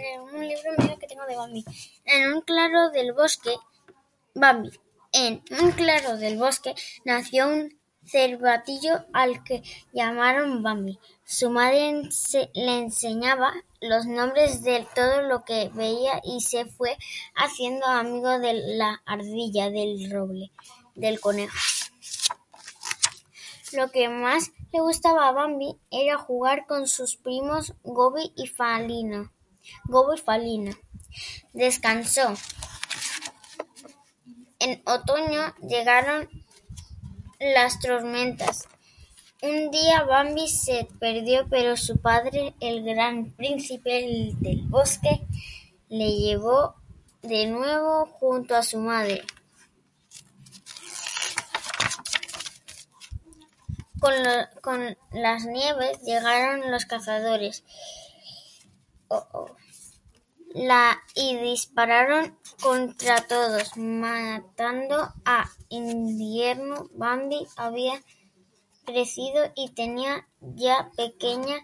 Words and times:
leer 0.00 0.20
un 0.20 0.46
libro 0.46 0.72
mío 0.78 0.98
que 0.98 1.06
tengo 1.06 1.26
de 1.26 1.36
Bambi. 1.36 1.64
En 2.04 2.32
un 2.32 2.40
claro 2.42 2.90
del 2.90 3.12
bosque, 3.12 3.54
Bambi. 4.34 4.70
En 5.12 5.42
un 5.60 5.70
claro 5.72 6.16
del 6.16 6.38
bosque 6.38 6.74
nació 7.04 7.48
un 7.48 7.78
cervatillo 8.04 9.04
al 9.12 9.42
que 9.44 9.62
llamaron 9.92 10.62
Bambi. 10.62 10.98
Su 11.24 11.50
madre 11.50 12.02
le 12.54 12.78
enseñaba 12.78 13.52
los 13.80 14.06
nombres 14.06 14.62
de 14.62 14.86
todo 14.94 15.22
lo 15.22 15.44
que 15.44 15.70
veía 15.74 16.20
y 16.24 16.40
se 16.40 16.66
fue 16.66 16.96
haciendo 17.34 17.86
amigo 17.86 18.38
de 18.38 18.54
la 18.76 19.02
ardilla, 19.06 19.70
del 19.70 20.10
roble, 20.10 20.50
del 20.94 21.20
conejo. 21.20 21.56
Lo 23.72 23.90
que 23.90 24.08
más 24.08 24.52
le 24.72 24.80
gustaba 24.80 25.28
a 25.28 25.32
Bambi 25.32 25.76
era 25.90 26.16
jugar 26.16 26.66
con 26.66 26.86
sus 26.86 27.16
primos 27.16 27.74
Gobi 27.82 28.32
y 28.36 28.46
Falina. 28.46 29.32
Descansó. 31.52 32.34
En 34.58 34.82
otoño 34.86 35.54
llegaron 35.68 36.28
las 37.38 37.78
tormentas. 37.80 38.68
Un 39.42 39.70
día 39.70 40.04
Bambi 40.04 40.48
se 40.48 40.88
perdió, 40.98 41.46
pero 41.50 41.76
su 41.76 41.98
padre, 41.98 42.54
el 42.60 42.82
gran 42.82 43.32
príncipe 43.32 44.34
del 44.40 44.62
bosque, 44.68 45.26
le 45.88 46.12
llevó 46.12 46.76
de 47.22 47.46
nuevo 47.46 48.06
junto 48.06 48.56
a 48.56 48.62
su 48.62 48.78
madre. 48.78 49.22
Con 54.00 54.96
las 55.12 55.44
nieves 55.44 56.00
llegaron 56.02 56.70
los 56.70 56.84
cazadores 56.86 57.64
y 61.14 61.36
dispararon 61.38 62.38
contra 62.62 63.26
todos, 63.26 63.76
matando 63.76 65.12
a 65.24 65.50
Invierno. 65.68 66.88
Bambi 66.94 67.46
había 67.56 68.00
crecido 68.84 69.50
y 69.56 69.70
tenía 69.70 70.28
ya 70.40 70.90
pequeñas 70.96 71.62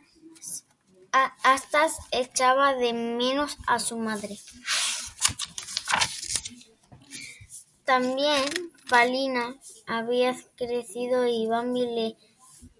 astas, 1.13 1.99
echaba 2.11 2.75
de 2.75 2.93
menos 2.93 3.59
a 3.67 3.79
su 3.79 3.97
madre. 3.97 4.39
También 7.85 8.45
Falina 8.87 9.57
había 9.87 10.37
crecido 10.57 11.27
y 11.27 11.47
Bambi 11.47 11.87
le 11.87 12.17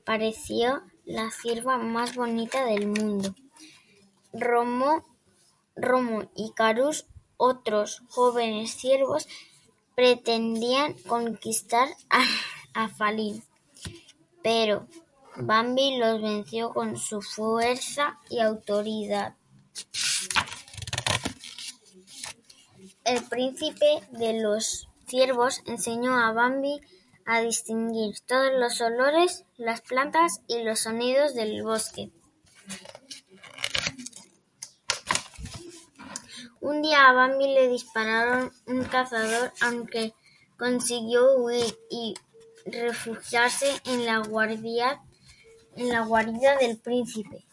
pareció 0.05 0.83
la 1.05 1.31
cierva 1.31 1.79
más 1.79 2.15
bonita 2.15 2.65
del 2.65 2.87
mundo. 2.87 3.35
Romo 4.33 5.05
y 6.35 6.53
Carus, 6.53 7.07
otros 7.37 8.03
jóvenes 8.09 8.73
ciervos, 8.73 9.29
pretendían 9.95 10.95
conquistar 11.07 11.89
a 12.75 12.89
Falina, 12.89 13.43
pero 14.43 14.87
Bambi 15.37 15.97
los 15.97 16.21
venció 16.21 16.73
con 16.73 16.97
su 16.97 17.23
fuerza 17.23 18.19
y 18.29 18.41
autoridad. 18.41 19.37
El 23.05 23.25
príncipe 23.25 24.03
de 24.11 24.41
los 24.41 24.89
ciervos 25.07 25.63
enseñó 25.67 26.15
a 26.15 26.33
Bambi 26.33 26.81
a 27.27 27.41
distinguir 27.41 28.21
todos 28.27 28.53
los 28.59 28.81
olores, 28.81 29.45
las 29.57 29.81
plantas 29.81 30.43
y 30.47 30.63
los 30.63 30.81
sonidos 30.81 31.35
del 31.35 31.63
bosque. 31.63 32.11
Un 36.71 36.83
día 36.83 37.09
a 37.09 37.13
Bambi 37.13 37.49
le 37.53 37.67
dispararon 37.67 38.53
un 38.69 38.85
cazador, 38.85 39.53
aunque 39.61 40.15
consiguió 40.57 41.35
huir 41.35 41.77
y 41.91 42.15
refugiarse 42.65 43.67
en 43.87 44.07
la 44.07 44.21
guarida 44.21 44.97
del 46.61 46.79
príncipe 46.79 47.45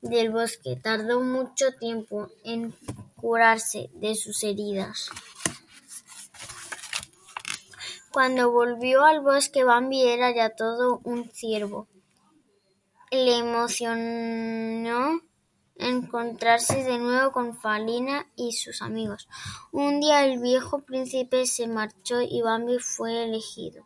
del 0.00 0.32
bosque. 0.32 0.74
Tardó 0.82 1.20
mucho 1.20 1.76
tiempo 1.78 2.28
en 2.42 2.74
curarse 3.14 3.88
de 3.92 4.16
sus 4.16 4.42
heridas. 4.42 5.08
Cuando 8.10 8.50
volvió 8.50 9.04
al 9.04 9.20
bosque, 9.20 9.62
Bambi 9.62 10.02
era 10.02 10.34
ya 10.34 10.50
todo 10.50 11.00
un 11.04 11.30
ciervo. 11.30 11.86
Le 13.12 13.38
emocionó 13.38 15.20
encontrarse 15.78 16.84
de 16.84 16.98
nuevo 16.98 17.32
con 17.32 17.56
Falina 17.56 18.26
y 18.36 18.52
sus 18.52 18.82
amigos. 18.82 19.28
Un 19.72 20.00
día 20.00 20.24
el 20.24 20.40
viejo 20.40 20.82
príncipe 20.82 21.46
se 21.46 21.66
marchó 21.66 22.20
y 22.20 22.42
Bambi 22.42 22.78
fue 22.78 23.24
elegido. 23.24 23.84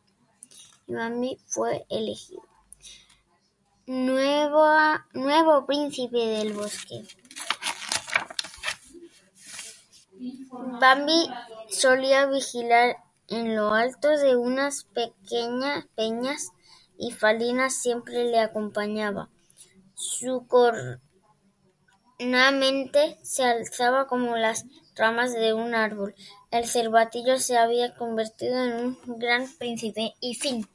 Nuevo 5.15 5.67
príncipe 5.67 6.19
del 6.19 6.53
bosque. 6.53 7.05
Bambi 10.81 11.29
solía 11.69 12.27
vigilar 12.27 12.97
en 13.29 13.57
lo 13.57 13.73
alto 13.73 14.09
de 14.09 14.37
unas 14.37 14.87
peñas 15.95 16.51
y 16.99 17.13
Falina 17.13 17.71
siempre 17.71 18.25
le 18.25 18.41
acompañaba. 18.41 19.31
Su 19.95 20.47
cornamenta 22.21 23.01
se 23.23 23.45
alzaba 23.45 24.07
como 24.07 24.37
las 24.37 24.67
ramas 24.95 25.33
de 25.33 25.55
un 25.55 25.75
árbol. 25.75 26.15
El 26.51 26.67
cervatillo 26.67 27.39
se 27.39 27.57
había 27.57 27.95
convertido 27.95 28.63
en 28.63 28.99
un 29.07 29.19
gran 29.19 29.49
príncipe. 29.59 30.13
Y 30.21 30.35
fin. 30.35 30.69